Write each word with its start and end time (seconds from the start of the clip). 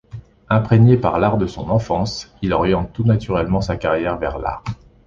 Imprégné 0.49 0.97
par 0.97 1.19
l'art 1.19 1.37
de 1.37 1.45
son 1.45 1.69
enfance, 1.69 2.35
il 2.41 2.53
oriente 2.53 2.91
tout 2.91 3.03
naturellement 3.03 3.61
sa 3.61 3.77
carrière 3.77 4.17
vers 4.17 4.39
l'art. 4.39 4.63